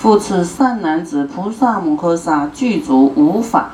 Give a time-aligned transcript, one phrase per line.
[0.00, 3.72] 复次善男子菩萨摩诃萨具足无法，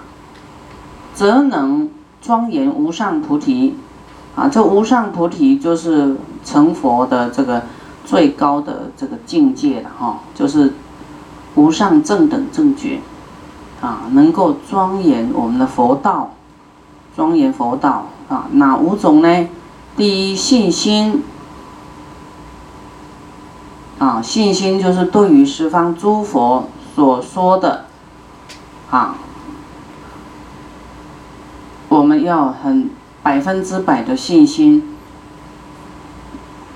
[1.15, 1.89] 则能
[2.21, 3.77] 庄严无上菩提。
[4.35, 7.63] 啊，这无上菩提就是成佛的这个
[8.05, 10.75] 最高的这个境界了哈，就是
[11.55, 12.99] 无上正等正觉。
[13.81, 16.33] 啊，能够庄严我们的佛道，
[17.15, 19.49] 庄严佛道啊，哪五种呢？
[19.97, 21.23] 第一，信心。
[23.99, 27.87] 啊，信心就是对于十方诸佛所说的，
[28.91, 29.17] 啊，
[31.89, 32.91] 我们要很
[33.23, 34.95] 百分之百的信心，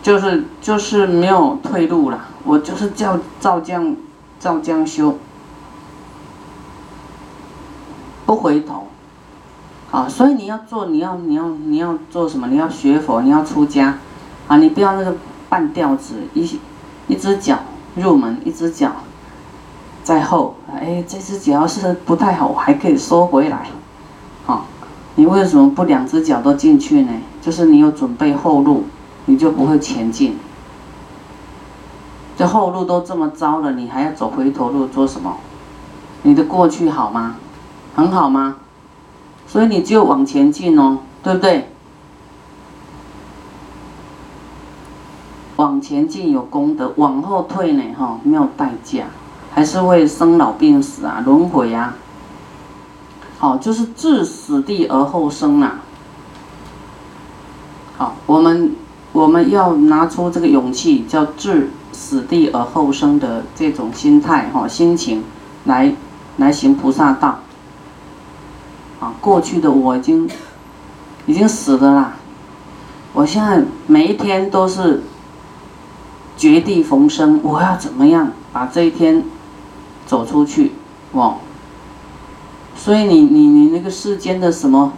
[0.03, 3.95] 就是就是没有退路了，我就是叫照这样
[4.39, 5.19] 照这样修，
[8.25, 8.89] 不回头，
[9.91, 12.47] 啊，所以你要做，你要你要你要做什么？
[12.47, 13.99] 你要学佛，你要出家，
[14.49, 15.15] 啊，你不要那个
[15.51, 16.59] 半吊子一。
[17.11, 17.59] 一只脚
[17.97, 18.93] 入门，一只脚
[20.05, 20.55] 在后。
[20.73, 23.67] 哎，这只脚要是不太好，还可以收回来。
[24.47, 24.67] 好，
[25.17, 27.13] 你为什么不两只脚都进去呢？
[27.43, 28.85] 就是你有准备后路，
[29.25, 30.39] 你就不会前进。
[32.39, 35.37] 这后路都这么糟了，你还要走回头路做什么？
[36.23, 37.35] 你的过去好吗？
[37.97, 38.59] 很好吗？
[39.49, 41.70] 所以你就往前进哦，对不对？
[45.61, 49.05] 往前进有功德，往后退呢，哈，没有代价，
[49.53, 51.95] 还是会生老病死啊，轮回啊。
[53.37, 55.81] 好，就是置死地而后生啊。
[57.99, 58.75] 好，我们
[59.13, 65.23] 我们要拿出这个勇气，叫置死地而后生的这种心态哈，心情
[65.65, 65.95] 来
[66.39, 67.41] 来行菩萨道。
[68.99, 70.27] 啊，过去的我已经
[71.27, 72.15] 已经死了啦，
[73.13, 75.03] 我现在每一天都是。
[76.41, 79.23] 绝地逢生，我要怎么样把这一天
[80.07, 80.73] 走出去？
[81.13, 81.35] 哦，
[82.75, 84.95] 所以你你你那个世间的什么，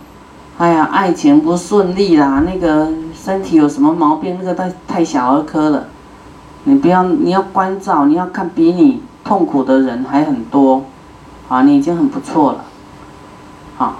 [0.58, 5.88] 哎呀，爱情不顺利啦，那个身体有什么毛病，那个太太小儿科了。
[6.62, 10.84] 你不要，你要关照，你要看比你痛苦的人还很多，
[11.48, 12.64] 啊，你已经很不错了，
[13.78, 13.96] 啊，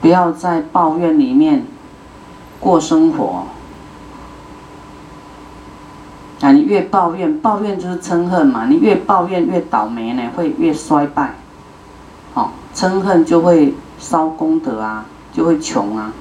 [0.00, 1.64] 不要在抱怨里面
[2.58, 3.44] 过生活。
[6.40, 8.66] 啊，你越抱怨，抱怨就是嗔恨嘛。
[8.66, 11.34] 你越抱怨越倒霉呢，会越衰败。
[12.32, 16.12] 好，嗔恨就会烧功德啊，就会穷啊。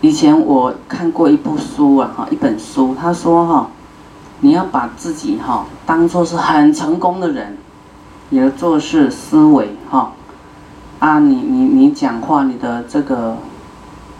[0.00, 3.70] 以前我看过一部书啊，哈，一本书，他说哈，
[4.40, 7.58] 你要把自己哈当做是很成功的人，
[8.28, 10.12] 你的做事思维哈，
[11.00, 13.36] 啊，你你你讲话你的这个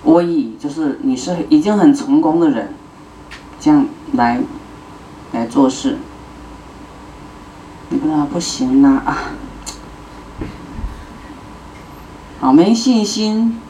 [0.02, 2.74] 威仪，就是你是已经很成功的人。
[3.60, 4.40] 这样来
[5.32, 5.98] 来做事，
[7.90, 9.18] 你不知道不行啦啊！
[12.40, 13.60] 好，没信心，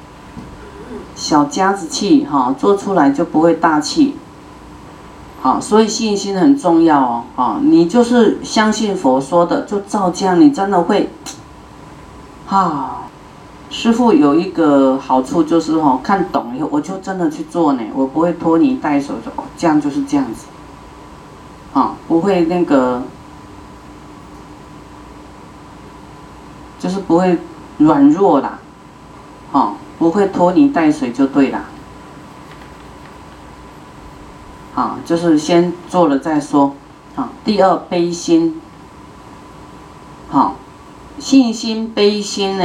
[1.15, 4.17] 小家子气哈，做出来就不会大气。
[5.41, 7.25] 好，所以信心很重要哦。
[7.37, 11.11] 啊，你就是相信佛说的，就照这样，你真的会，
[12.47, 13.08] 哈。
[13.71, 20.47] 师傅有一个好处就是哈，看懂以后我就真的去做呢，我不会拖泥带水的，这样就是这样子，
[21.75, 23.03] 啊，不会那个，
[26.79, 27.39] 就是不会
[27.77, 28.59] 软弱啦，
[29.53, 31.65] 啊，不会拖泥带水就对啦，
[34.75, 36.75] 啊，就是先做了再说，
[37.17, 38.61] 啊，第二悲心，
[40.31, 40.57] 好，
[41.19, 42.65] 信心悲心呢。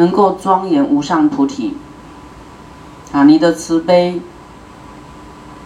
[0.00, 1.74] 能够庄严无上菩提，
[3.12, 4.18] 啊，你的慈悲、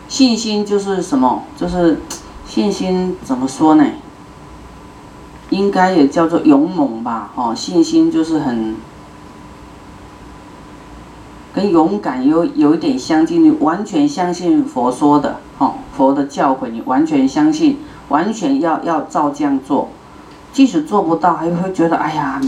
[0.08, 1.44] 信心就是什么？
[1.56, 2.00] 就是
[2.44, 3.84] 信心怎么说呢？
[5.50, 8.74] 应该也叫做勇猛吧，哦，信心就是很
[11.54, 17.78] 跟勇敢有有一点相近，你完全相信佛说的，哦，佛的教诲你完全相信，
[18.08, 19.90] 完全要要照这样做，
[20.52, 22.40] 即使做不到，还会觉得哎呀。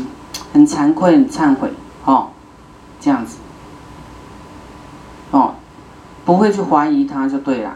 [0.57, 1.71] 很惭愧，很忏悔，
[2.07, 2.29] 哦，
[2.99, 3.37] 这样子，
[5.31, 5.53] 哦，
[6.25, 7.75] 不会去怀疑他就对了。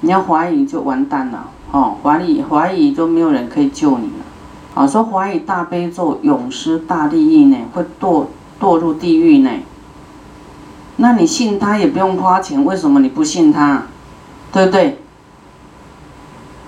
[0.00, 4.24] 你要怀疑就完蛋了，哦，怀疑怀疑就没有人可以救你了。
[4.74, 8.26] 啊，说怀疑大悲咒永失大利益呢，会堕
[8.60, 9.50] 堕入地狱呢。
[10.96, 13.84] 那你信他也不用花钱，为什么你不信他？
[14.52, 14.98] 对不对？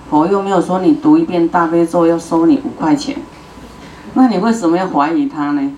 [0.09, 3.17] 佛又没有说你读一遍大悲咒要收你五块钱。
[4.17, 5.71] 那你为什么要怀疑他呢？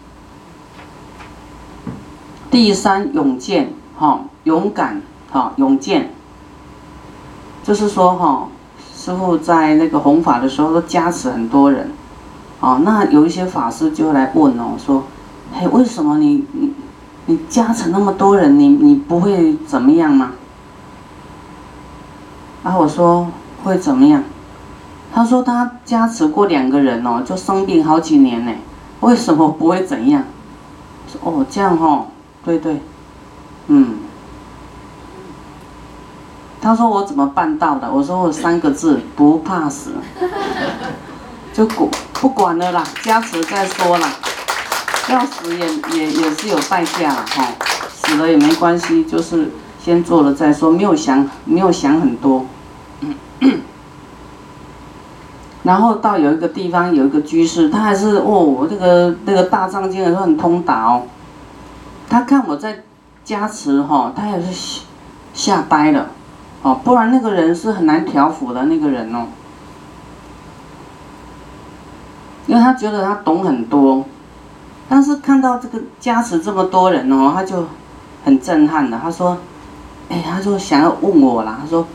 [2.51, 5.01] 第三，勇健，哈，勇敢，
[5.31, 6.11] 哈，勇健，
[7.63, 8.47] 就是说，哈，
[8.95, 11.91] 师傅在那个弘法的时候都加持很多人，
[12.59, 15.03] 哦，那有一些法师就来问哦，说，
[15.51, 16.73] 嘿，为什么你你
[17.25, 20.33] 你加持那么多人，你你不会怎么样吗？
[22.63, 23.27] 然后我说
[23.63, 24.23] 会怎么样？
[25.17, 28.51] 他说他加持过两个人哦，就生病好几年呢，
[28.99, 30.23] 为什么不会怎样？
[31.23, 32.05] 哦这样哦，
[32.45, 32.79] 对对，
[33.65, 33.95] 嗯。
[36.61, 37.91] 他说我怎么办到的？
[37.91, 39.93] 我说我三个字不怕死，
[41.51, 44.07] 就不不管了啦，加持再说啦，
[45.09, 45.65] 要死也
[45.97, 47.47] 也也是有代价了哈，
[47.91, 49.51] 死了也没关系，就是
[49.83, 52.45] 先做了再说，没有想没有想很多。
[55.67, 61.03] 然后到有一个地方有一个居士，他还是哦，这个那个大藏经也是很通达哦。
[62.09, 62.83] 他看我在
[63.25, 64.83] 加持哈，他也是
[65.33, 66.07] 吓呆了，
[66.61, 69.25] 哦，不然那个人是很难调伏的那个人哦。
[72.45, 74.05] 因为他觉得他懂很多，
[74.87, 77.65] 但是看到这个加持这么多人哦，他就
[78.23, 78.97] 很震撼的。
[78.97, 79.37] 他说
[80.07, 81.85] ：“哎，他说想要问我啦。”他说：“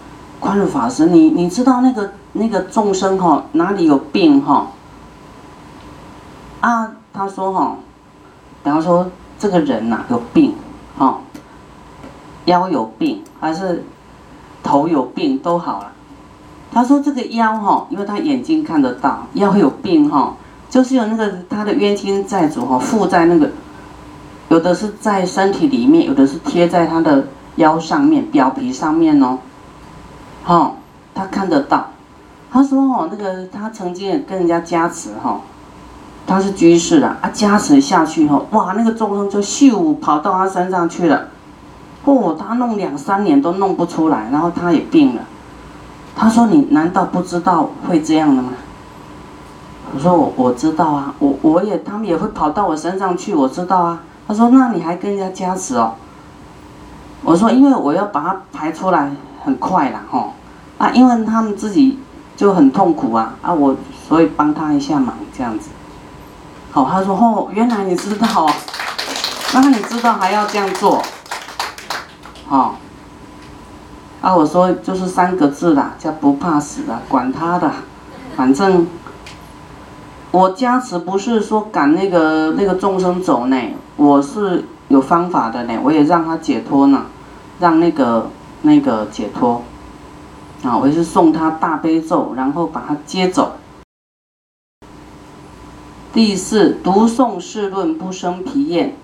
[0.43, 4.69] 宽恕法师，你你知道那个？”那个众生哈，哪里有病哈？
[6.63, 7.77] 啊，他说哈，
[8.65, 10.55] 比方说这个人呐有病，
[10.97, 11.19] 哈，
[12.47, 13.85] 腰有病还是
[14.63, 15.93] 头有病都好了。
[16.73, 20.35] 他说这个腰哈，因为他眼睛看得到，腰有病哈，
[20.71, 23.51] 就是有那个他的冤亲债主哈附在那个，
[24.49, 29.39] 有的是在身体里面，有的是贴在他的腰上面表皮上面哦，
[30.45, 30.73] 哈，
[31.15, 31.87] 他看得到。
[32.51, 35.41] 他说：“哦，那个他曾经也跟人家加持哈，
[36.27, 41.29] 他是居士啊，啊加持下去哈，哇，那个众生就咻跑到他身上去了，
[42.05, 45.23] 哦，他弄两三年都弄不出来，然后他也病了。
[46.15, 48.51] 他说：你难道不知道会这样的吗？
[49.95, 54.03] 我说：我我知道啊，我我也他们也会跑到我身上去，我知道啊。
[54.29, 55.95] 他说：那你还跟人家加持哦？
[57.25, 59.11] 我说：因为我要把它排出来
[59.45, 60.33] 很快了哈，
[60.79, 61.99] 啊，因为他们自己。”
[62.35, 63.53] 就很痛苦啊啊！
[63.53, 63.77] 我
[64.09, 65.69] 所以帮他一下忙这样子。
[66.73, 68.51] 好，他说哦，原来你知道，
[69.53, 71.01] 那你知道还要这样做，
[72.49, 72.79] 好。
[74.23, 77.71] 啊，我说就是三个字啦，叫不怕死的，管他的，
[78.35, 78.87] 反正
[80.33, 83.57] 我加持不是说赶那个那个众生走呢，
[83.97, 87.03] 我是有方法的呢，我也让他解脱呢，
[87.61, 88.31] 让那个
[88.63, 89.63] 那个解脱。
[90.63, 93.53] 啊，我是送他大悲咒，然后把他接走。
[96.13, 98.97] 第四，读诵世论不生疲厌。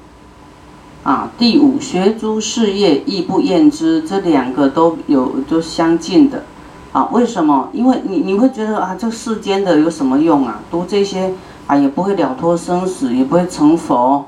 [1.03, 6.45] 啊，第五，学诸事业亦不厌之，这两个都有都相近的。
[6.93, 7.71] 啊，为什么？
[7.73, 10.61] 因为你你会觉得啊，这世间的有什么用啊？
[10.71, 11.33] 读这些
[11.67, 14.27] 啊，也不会了脱生死，也不会成佛。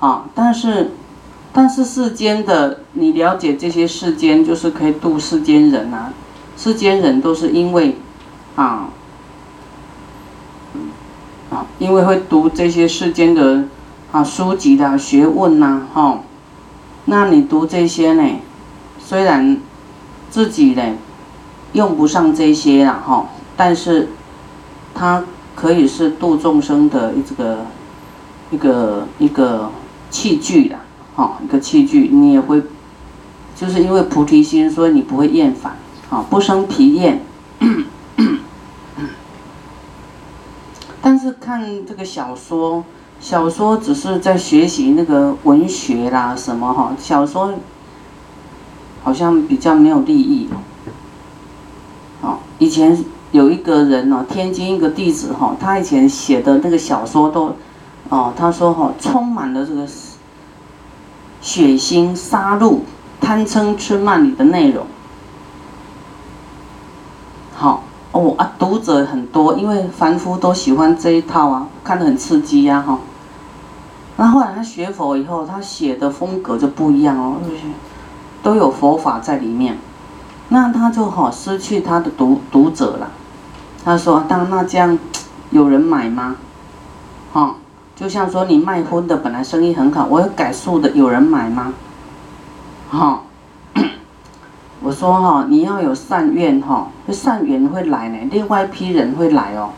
[0.00, 0.92] 啊，但是，
[1.56, 6.12] 但是世间的你了解这些世间，就是可以度世间人啊。
[6.56, 7.96] 世间人都是因为，
[8.56, 8.88] 啊，
[11.50, 13.64] 啊，因为会读这些世间的
[14.10, 16.22] 啊书籍的学问呐，哈，
[17.04, 18.40] 那你读这些呢，
[18.98, 19.60] 虽然
[20.30, 20.82] 自己呢
[21.72, 24.08] 用不上这些了哈，但是
[24.92, 27.66] 它可以是度众生的这个
[28.50, 29.70] 一个一个
[30.10, 30.68] 器具
[31.16, 32.62] 的，哈，一个器具，你也会，
[33.54, 35.76] 就是因为菩提心，所以你不会厌烦。
[36.10, 37.22] 啊，不生疲厌。
[41.00, 42.84] 但是看这个小说，
[43.20, 46.94] 小说只是在学习那个文学啦，什么哈？
[46.98, 47.54] 小说
[49.02, 50.48] 好像比较没有利益。
[52.20, 57.56] 哦，以前有一个人哦，天津一个弟子哈，他以前写的那个小说都，
[58.08, 59.86] 哦，他说哈，充满了这个
[61.44, 62.78] 血腥、杀戮、
[63.20, 64.86] 贪嗔痴慢里的内容。
[67.54, 72.98] 好哦啊，读者很多，因为凡夫都喜欢这一套啊，看得很刺激呀哈。
[74.16, 77.36] 那后来他学佛以后，他写的风格就不一样哦，
[78.42, 79.76] 都有佛法在里面。
[80.48, 83.10] 那他就好失去他的读读者了。
[83.84, 84.98] 他说：“当那这样
[85.50, 86.36] 有人买吗？
[87.96, 91.72] 就像说你卖荤的本来生意很好，我要改素的有人买吗？
[92.90, 93.22] 哈。
[94.82, 99.70] ”我说哈，你要有善愿哈，善缘会来呢，另外一批人会来哦。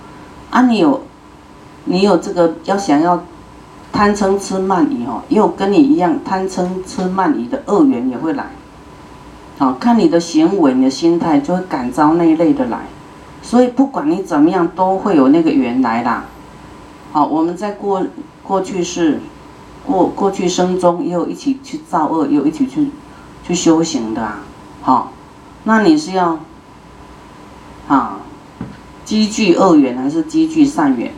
[0.51, 1.03] 啊，你有，
[1.85, 3.23] 你有这个要想要
[3.93, 8.47] 贪嗔痴慢疑哈，也有跟你一样贪嗔痴慢疑的恶缘也会来。
[9.59, 12.81] 好，看你的行为、你的心态，就会感召那一类的来。
[13.43, 16.25] 所以不管你怎么样，都会有那个缘来啦。
[17.13, 18.05] 好，我们在过
[18.43, 19.21] 过去式、
[19.87, 22.91] 过过去生中，也有一起去造恶，也有一起去
[23.47, 24.41] 去修行的啊。
[24.83, 25.13] 好，
[25.65, 26.39] 那你是要
[27.89, 28.19] 啊
[29.05, 31.13] 积聚恶缘还是积聚善缘？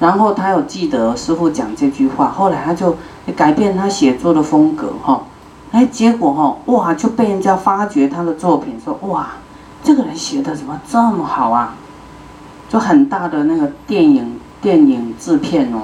[0.00, 2.96] 然后他有记得师傅讲这句话，后来他就
[3.34, 5.22] 改变他写作的风格哈。
[5.72, 9.28] 哎，结果哈，哇，就被人家发掘他的作品，说哇，
[9.82, 11.74] 这个人写的怎么这么好啊？
[12.74, 15.82] 就很大的那个电影电影制片哦，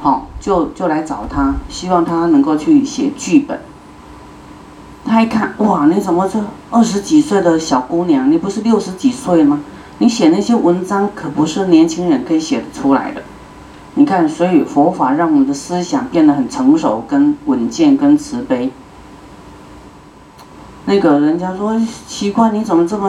[0.00, 3.60] 好，就就来找他，希望他能够去写剧本。
[5.04, 6.40] 他一看，哇，你怎么这
[6.72, 9.60] 二十几岁的小姑娘，你不是六十几岁吗？
[9.98, 13.22] 你写那些文章可不是年轻人可以写得出来的。
[13.94, 18.72] 你看，所以佛法让我们的思想变得很成熟、跟稳健、跟慈悲。
[20.86, 23.08] 那个人家说奇怪，你怎么这么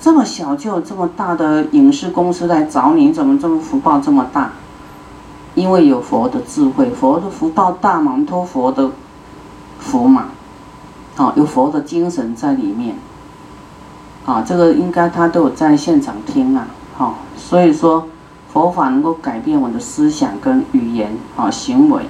[0.00, 3.12] 这么小就有这么大的影视公司来找你？
[3.12, 4.52] 怎么这么福报这么大？
[5.54, 8.90] 因为有佛的智慧，佛的福报大嘛，托佛的
[9.78, 10.26] 福嘛，
[11.16, 12.96] 啊，有佛的精神在里面，
[14.26, 18.06] 啊，这个应该他都有在现场听啊，好，所以说
[18.52, 22.02] 佛法能够改变我的思想跟语言啊行为，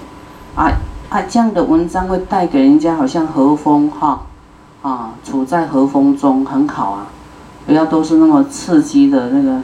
[0.54, 0.72] 啊
[1.08, 4.22] 啊这样的文章会带给人家好像和风哈。
[4.82, 7.06] 啊，处在和风中很好啊，
[7.66, 9.60] 不要都是那么刺激的那个，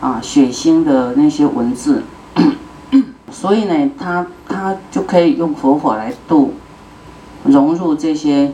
[0.00, 2.02] 啊，血腥的那些文字，
[3.32, 6.52] 所以呢，他他就可以用佛法来度，
[7.44, 8.52] 融入这些，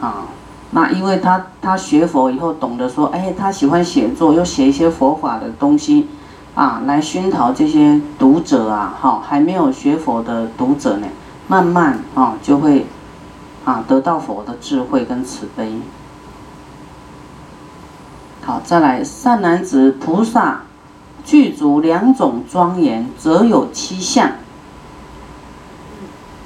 [0.00, 0.28] 啊，
[0.70, 6.08] 那因为他他学佛以后懂得说，哎，他喜欢写作，又写一些佛法的东西，
[6.54, 11.06] 啊，来熏陶这些读者啊，哈，还没有学佛的读者呢，
[11.46, 12.86] 慢慢啊就会。
[13.64, 15.70] 啊，得到佛的智慧跟慈悲。
[18.48, 20.62] 好，再来善男子菩萨
[21.22, 24.32] 具足两种庄严，则有七相。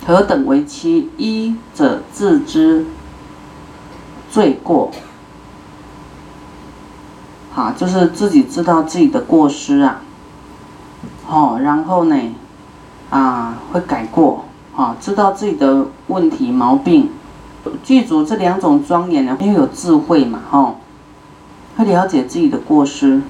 [0.04, 1.11] 何等为七？
[1.16, 2.87] 一者自知
[4.28, 4.90] 罪过。
[7.52, 10.00] 好，就是自己知道自己的过失啊。
[11.25, 12.16] 好，然后呢，
[13.11, 14.47] 啊，会改过。
[14.75, 17.11] 啊，知道自己的问题毛病，
[17.85, 20.75] 具足这两种庄严呢，因为有智慧嘛，哈，
[21.76, 23.23] 会了解自己的过失。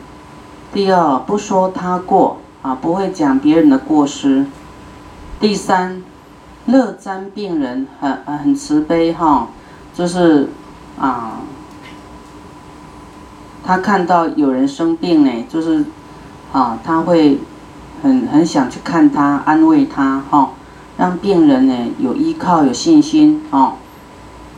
[0.73, 4.47] 第二，不说他过啊，不会讲别人的过失。
[5.39, 6.03] 第三，
[6.67, 9.49] 乐瞻病人，很很慈悲哈，
[9.95, 10.49] 就是
[10.99, 11.41] 啊，
[13.65, 15.85] 他看到有人生病呢，就是
[16.53, 17.39] 啊，他会
[18.03, 20.51] 很很想去看他，安慰他哈。
[20.99, 23.75] 让病人呢有依靠、有信心哦，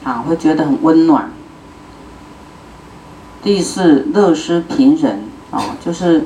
[0.03, 1.31] 啊，会觉得很温暖。
[3.45, 6.25] 第四，乐施平人哦，就是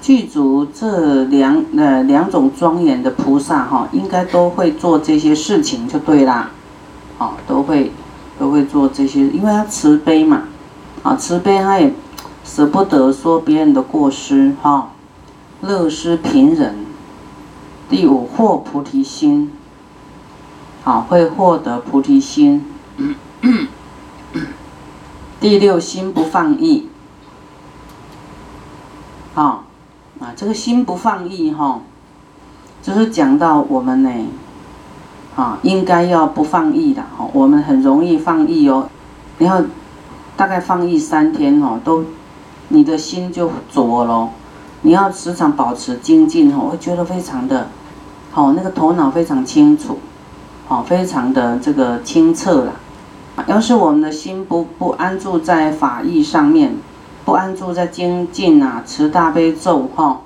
[0.00, 6.50] 具足这两呃两种庄严的菩萨哈，应该都会做这些事情就对啦，
[7.18, 7.92] 哦，都会
[8.36, 10.42] 都会做这些，因为他慈悲嘛，
[11.04, 11.94] 啊，慈悲他也
[12.44, 14.90] 舍不得说别人的过失哈，
[15.60, 16.74] 乐施平人。
[17.88, 19.52] 第五，获菩提心，
[20.82, 22.64] 好，会获得菩提心。
[25.42, 26.86] 第六，心不放逸，
[29.34, 29.64] 好，
[30.20, 31.80] 啊，这个心不放逸哈，
[32.80, 34.10] 就是讲到我们呢，
[35.34, 38.88] 啊，应该要不放逸的哈，我们很容易放逸哦，
[39.38, 39.64] 你要
[40.36, 42.04] 大概放逸三天哦，都
[42.68, 44.30] 你的心就浊了，
[44.82, 47.66] 你要时常保持精进哦，会觉得非常的。
[48.30, 49.98] 好，那个头脑非常清楚，
[50.68, 52.74] 好，非常的这个清澈了。
[53.46, 56.74] 要是我们的心不不安住在法义上面，
[57.24, 60.20] 不安住在精进啊，持大悲咒哈。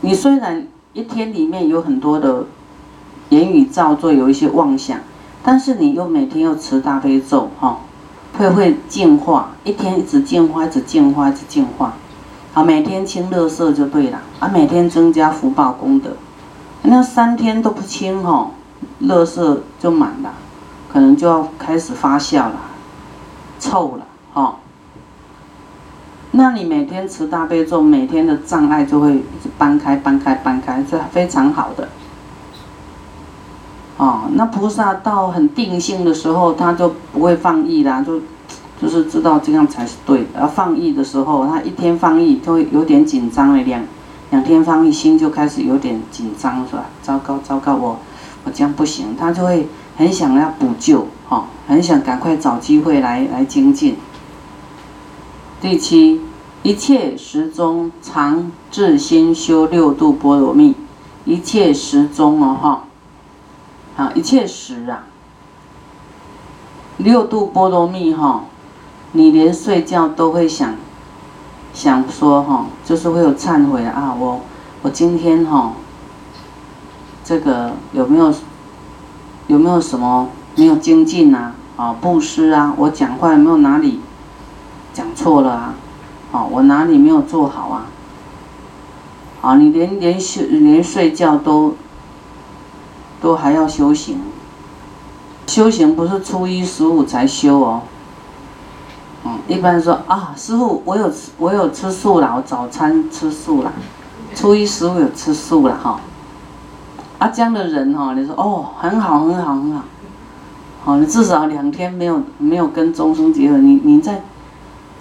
[0.00, 2.46] 你虽然一天里面有很多的
[3.28, 4.98] 言语造作，有一些妄想，
[5.42, 7.80] 但是你又每天又持大悲咒哈，
[8.38, 11.94] 会会净化，一天一直净化，一直净化，一直净化。
[12.54, 14.48] 好，每天清乐色就对了啊！
[14.48, 16.10] 每天增加福报功德，
[16.82, 18.52] 那三天都不清哦，
[19.00, 20.32] 乐色就满了，
[20.92, 22.60] 可能就要开始发酵了，
[23.60, 24.56] 臭了哦。
[26.30, 31.88] 那你每天持大悲咒，每天的障碍就会一直搬开、搬开、搬开，是非常好的。
[33.96, 38.20] 哦，那菩萨到很定性的时候，他就不会放逸啦，就。
[38.80, 40.38] 就是知道这样才是对的。
[40.40, 43.82] 而放逸的时候，他一天放逸就会有点紧张了，两
[44.30, 46.84] 两天放逸心就开始有点紧张，是吧？
[47.02, 47.98] 糟糕，糟糕，我
[48.44, 49.66] 我这样不行，他就会
[49.98, 53.96] 很想要补救，哈，很想赶快找机会来来精进。
[55.60, 56.20] 第七，
[56.62, 60.76] 一切时中常自心修六度波罗蜜，
[61.24, 62.84] 一切时中哦哈，
[63.96, 65.06] 啊一切时啊，
[66.98, 68.44] 六度波罗蜜哈，
[69.10, 70.76] 你连睡觉都会想，
[71.74, 74.42] 想说哈，就是会有忏悔啊，我
[74.82, 75.72] 我今天哈，
[77.24, 78.32] 这个有没有
[79.48, 81.50] 有没有什么没有精进呐？
[81.76, 84.00] 啊布施啊，我讲话有没有哪里？
[84.92, 85.74] 讲错了啊，
[86.32, 87.86] 哦，我哪里没有做好啊？
[89.40, 91.76] 啊，你连连休连睡觉都
[93.20, 94.20] 都还要修行，
[95.46, 97.82] 修行不是初一十五才修哦。
[99.24, 103.72] 嗯，一般说啊，师傅，我有我有吃素了，我早餐吃素了，
[104.34, 106.00] 初一十五有吃素了哈。
[107.18, 109.82] 啊，这样的人哈，你说哦，很好很好很好，
[110.84, 114.22] 好，你至少两天没有没有跟众生结合，你你再。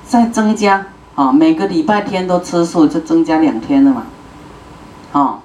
[0.10, 4.04] 再增加啊，每个礼拜天都吃素，就增加两天了嘛，
[5.12, 5.40] 哦，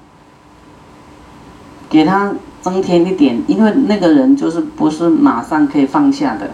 [1.91, 6.53] 给他增添一点，因为那个人就是不是马上可以放下的，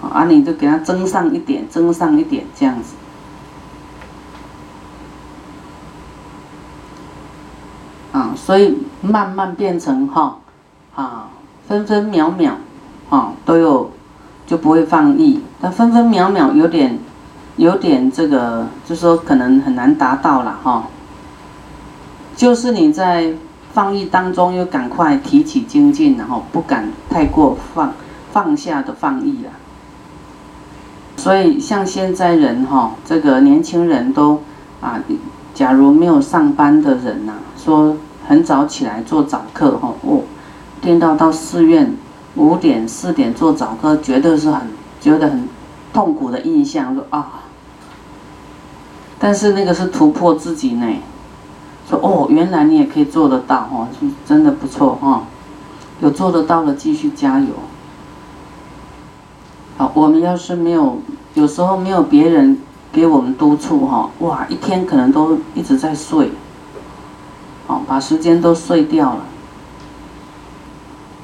[0.00, 2.94] 啊，你就给他增上一点，增上一点这样子，
[8.12, 10.38] 啊，所以慢慢变成哈，
[10.94, 11.28] 啊，
[11.66, 12.54] 分分秒秒，
[13.10, 13.90] 啊，都有
[14.46, 16.98] 就不会放逸，但分分秒秒有点。
[17.58, 20.84] 有点这个，就说可能很难达到了哈。
[22.36, 23.34] 就是你在
[23.72, 27.92] 放逸当中，又赶快提起精进，然后不敢太过放
[28.30, 29.50] 放下的放逸了。
[31.16, 34.40] 所以像现在人哈，这个年轻人都
[34.80, 35.00] 啊，
[35.52, 37.96] 假如没有上班的人呐，说
[38.28, 40.20] 很早起来做早课哈，哦，
[40.82, 41.94] 听到到寺院
[42.36, 44.68] 五点四点做早课，觉得是很
[45.00, 45.48] 觉得很
[45.94, 47.26] 痛苦的印象，说啊。
[49.18, 50.86] 但是那个是突破自己呢，
[51.88, 53.88] 说哦，原来你也可以做得到哦，
[54.26, 55.22] 真的不错哈，
[56.00, 57.46] 有做得到的继续加油。
[59.78, 60.98] 好，我们要是没有，
[61.32, 62.58] 有时候没有别人
[62.92, 66.30] 给我们督促哈，哇，一天可能都一直在睡，
[67.68, 69.20] 好，把时间都睡掉了。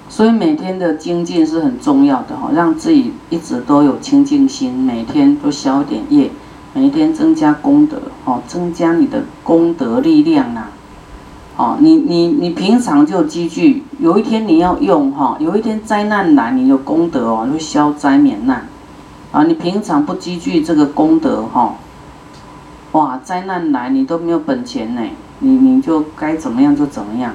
[0.09, 6.31] 所以每天的精进是很重要的哈，让自己一直都有清净心，每天都消点业。
[6.77, 10.65] 每天增加功德，哦，增加你的功德力量呐，
[11.57, 18.67] 哦，你你你平常就积聚，有一天你要用哈，有一天灾难来，你有功德哦，会消灾免难，
[19.31, 21.77] 啊，你平常不积聚这个功德哈，
[22.91, 25.03] 哇，灾难来你都没有本钱呢，
[25.45, 27.35] 你你就该怎么样就怎么样，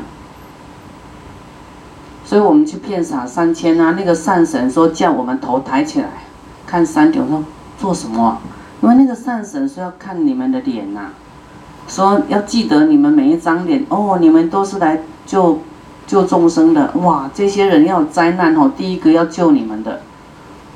[2.26, 6.08] 所以我们去骗傻三千啊，那个善神说叫我们头抬起来，
[6.66, 7.44] 看山顶说
[7.78, 8.40] 做什么？
[8.82, 11.10] 因为那个善神是要看你们的脸呐，
[11.88, 15.60] 说要记得你们每一张脸哦，你们都是来救
[16.08, 17.30] 救众生的哇！
[17.34, 20.02] 这些人要灾难哦，第一个要救你们的，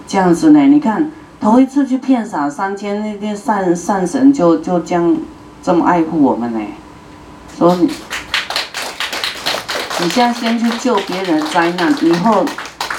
[0.06, 0.60] 这样子呢？
[0.68, 5.18] 你看头一次去骗傻三千，那那善善神就就这样
[5.64, 6.60] 这么爱护我们呢，
[7.58, 7.90] 说你
[10.02, 12.46] 你现在先去救别人灾难，以后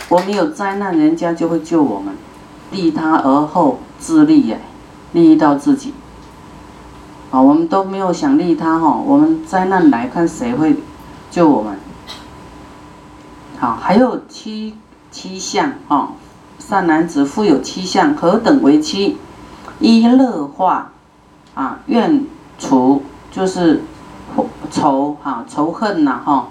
[0.09, 2.15] 我们有灾难，人家就会救我们，
[2.71, 4.61] 利他而后自利耶。
[5.13, 5.95] 利益到自己，
[7.31, 10.75] 啊，我们都没有想利他哈，我们灾难来看谁会
[11.31, 11.79] 救我们？
[13.61, 14.75] 好，还有七
[15.13, 16.09] 七相啊，
[16.59, 19.17] 善男子富有七相，何等为七？
[19.79, 20.91] 一乐化
[21.55, 22.27] 啊，愿
[22.59, 23.85] 除就是
[24.71, 26.49] 仇哈仇恨呐哈，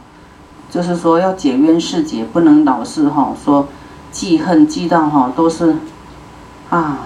[0.69, 3.67] 就是说要解冤释结，不能老是哈说
[4.11, 5.75] 记恨记到哈都是
[6.69, 6.99] 啊，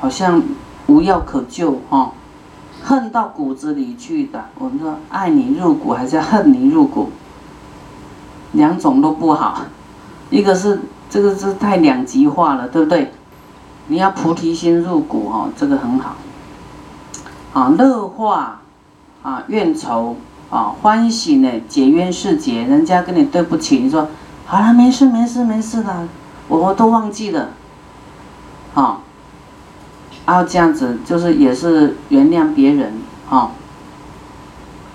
[0.00, 0.42] 好像。
[0.88, 2.12] 无药可救哈，
[2.84, 4.44] 恨到骨子里去的。
[4.56, 7.10] 我们说爱你入骨还是恨你入骨，
[8.52, 9.62] 两种都不好。
[10.30, 13.10] 一个是这个是太两极化了，对不对？
[13.88, 16.14] 你要菩提心入骨哈，这个很好。
[17.52, 18.60] 啊，乐化
[19.24, 20.14] 啊，怨仇
[20.50, 22.64] 啊，欢喜呢，解冤释结。
[22.64, 24.08] 人家跟你对不起，你说
[24.46, 26.08] 好了，没事没事没事的，
[26.48, 27.50] 我我都忘记了，
[28.74, 29.02] 好。
[30.24, 32.94] 啊，这样子就是也是原谅别人，
[33.28, 33.52] 哈，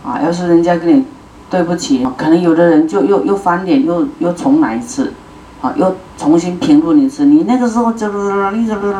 [0.03, 1.05] 啊，要是人家跟你
[1.49, 5.13] 对不起，可能有的人就又又翻脸，又又重来一次，
[5.61, 8.07] 啊，又重新评论一次，你那个时候就
[8.51, 8.93] 你怎么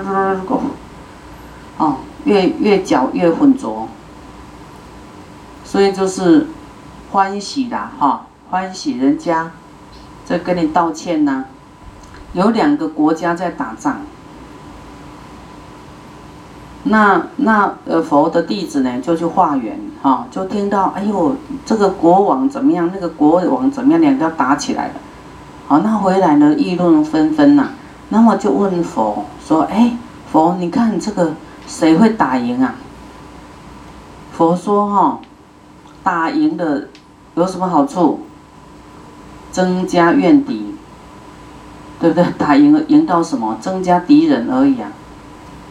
[1.77, 3.89] 哦，越越搅越浑浊，
[5.71, 6.47] 所以就是
[7.13, 9.51] 欢喜的哈，欢喜人家
[10.25, 11.45] 在跟你道歉呐，
[12.33, 13.99] 有两个国家在打仗。
[16.83, 24.95] 那那呃佛的弟子呢就去化缘哈，就听到哎呦这个国王怎么样，那个国王怎么样，两个打起来了。
[25.69, 27.69] 好，那回来呢议论纷纷呐。
[28.09, 29.93] 那么就问佛说：哎，
[30.29, 31.31] 佛你看这个
[31.65, 32.75] 谁会打赢啊？
[34.33, 35.19] 佛说哈，
[36.03, 36.87] 打赢的
[37.35, 38.21] 有什么好处？
[39.51, 40.73] 增加怨敌，
[41.99, 42.25] 对不对？
[42.39, 43.57] 打赢了赢到什么？
[43.59, 44.89] 增加敌人而已啊。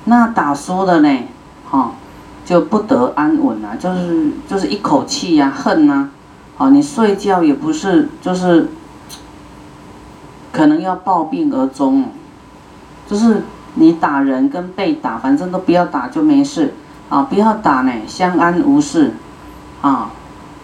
[0.05, 1.19] 那打输了呢，
[1.71, 1.93] 哈，
[2.45, 6.11] 就不得安稳啊，就是就是一口气呀，恨呐，
[6.57, 8.69] 好，你睡觉也不是，就是
[10.53, 12.05] 可能要暴病而终，
[13.09, 13.43] 就是
[13.75, 16.75] 你打人跟被打，反正都不要打就没事，
[17.09, 19.13] 啊，不要打呢，相安无事，
[19.81, 20.11] 啊，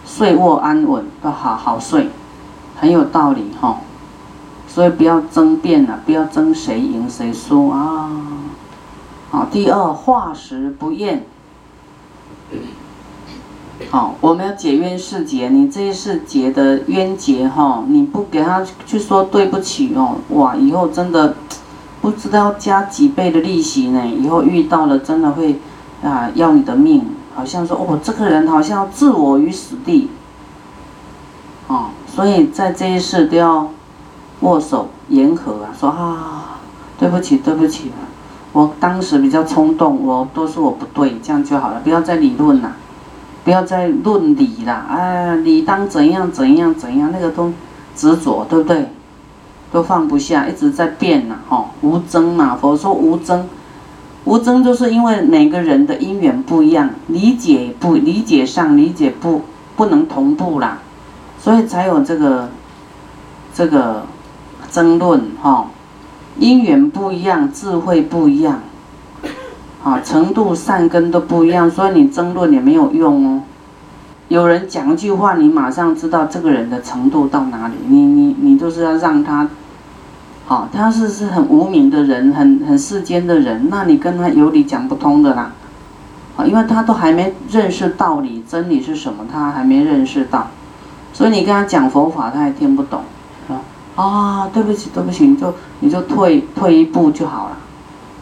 [0.07, 2.09] 睡卧安稳，要好好睡，
[2.77, 3.81] 很有道理哈，
[4.67, 8.09] 所以不要争辩了，不要争谁赢谁输啊。
[9.29, 11.25] 好，第二化时不厌。
[13.91, 21.35] 好，我们要解冤释结，你这一世结的冤结哈，你不给他去说对不起哦，哇，以后真的
[22.01, 24.07] 不知道加几倍的利息呢。
[24.07, 25.59] 以后遇到了真的会
[26.01, 27.05] 啊要你的命，
[27.37, 30.09] 好像说哦这个人好像要置我于死地。
[31.67, 33.69] 哦，所以在这一世都要
[34.39, 36.59] 握手言和啊，说啊
[36.97, 37.91] 对不起对不起。
[38.53, 42.71] 我当时比较冲动，我都是我不对，这样就好了，不要再理论了，
[43.43, 47.53] 不要再论理了，哎，理当怎样怎样怎样，那个都
[47.95, 48.89] 执着，对不对？
[49.69, 53.47] 都放不下，一直在变呐，哦，无争嘛，佛说无争，
[54.27, 59.43] 无争就是因为每个人的因缘不一样，理解不理解上理解不
[59.77, 60.79] 不能同步啦，
[61.39, 62.49] 所以才有这个
[63.53, 64.05] 这个
[64.69, 65.67] 争论，哈。
[66.39, 68.61] 因缘不一样，智慧不一样，
[69.83, 73.41] 啊，程度善根都不一样，所以你争论也没有用哦。
[74.27, 77.73] 有人讲一句话，你马上知道这个人的程度到哪里。
[77.87, 79.49] 你你你就是要让他，
[80.49, 85.51] 好，他是是很无名的人，很很世间的人，那你跟他有理讲不通的啦，
[86.37, 90.47] 啊，因为他都还没认识道理，真理是什么，他还没认识到，
[91.11, 93.01] 所以你跟他讲佛法，他还听不懂。
[93.97, 97.57] 啊，对不起，对不起，你就你就退退一步就好了，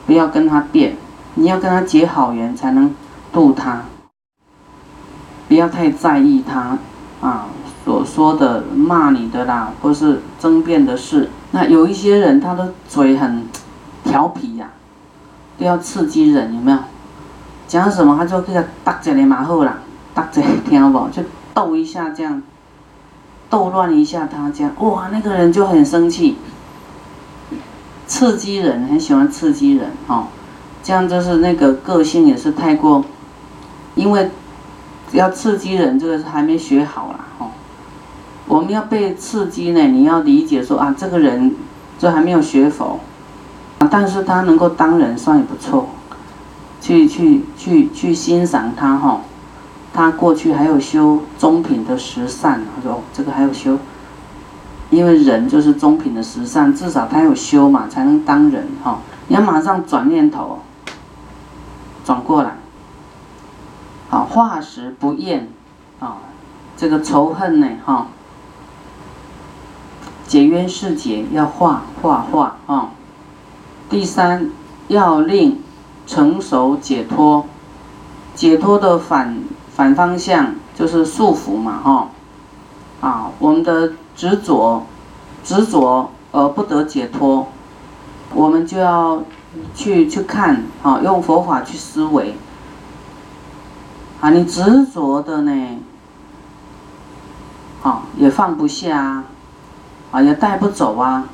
[0.07, 0.95] 不要跟他辩，
[1.35, 2.89] 你要跟他结好缘才能
[3.31, 3.81] 度他，
[5.47, 6.75] 不要太在意他
[7.21, 7.45] 啊
[7.83, 11.29] 所说的骂你的啦，或是争辩的事。
[11.55, 13.47] 那有一些人他的嘴很
[14.03, 14.67] 调皮呀，
[15.57, 16.77] 都要刺激人，有没有？
[17.65, 19.77] 讲什么他就给他打一个马后啦，
[20.13, 21.07] 打一个听不？
[21.07, 22.43] 就逗一下这样。
[23.49, 26.35] 逗乱一下他，这样哇，那个人就很生气，
[28.05, 30.25] 刺激人，很喜欢刺激人，哦，
[30.83, 33.05] 这样就是那个个性也是太过，
[33.93, 34.29] 因为
[35.13, 37.19] 要刺激人，这个是还没学好啦，
[38.55, 41.53] 我们要被刺激呢，你要理解说啊，这个人
[41.99, 43.01] 就还没有学佛，
[43.91, 45.89] 但是他能够当人算也不错，
[46.79, 49.19] 去去去去欣赏他，哈。
[49.93, 53.77] 他过去还有修中品的十善，他说这个还有修，
[54.89, 58.99] 因为人就是中品的十善，至少他有修嘛，才能当人哈。
[59.27, 60.59] 你要马上转念头，
[62.05, 62.55] 转过来，
[64.09, 65.49] 好化时不厌，
[65.99, 66.19] 啊，
[66.77, 68.07] 这个仇恨呢哈，
[70.27, 72.91] 解冤释结要化化化啊。
[73.89, 74.49] 第三
[74.87, 75.61] 要令
[76.05, 77.45] 成熟解脱，
[78.33, 79.37] 解脱的反。
[79.75, 82.07] 反方向就是束缚嘛，哈，
[83.01, 84.85] 啊，我们的执着，
[85.43, 87.49] 执着而不得解脱，
[88.33, 89.21] 我们就要
[89.73, 92.37] 去去看，啊，用佛法去思维，
[94.21, 95.77] 啊，你执着的呢，
[97.83, 99.25] 啊，也放不下，
[100.15, 101.25] 啊也带不走啊，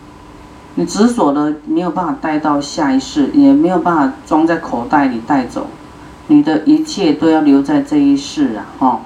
[0.73, 5.67] 你执着的没有办法带到下一世，也没有办法装在口袋里带走。
[6.27, 9.01] 你的一切都要留在这一世啊，哈，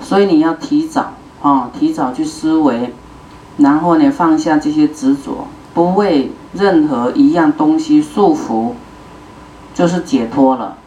[0.00, 2.92] 所以你要提早啊，提早去思维，
[3.58, 8.72] 然后呢放下这些执着，不为任何一样东西束缚，
[9.72, 10.78] 就是解脱了。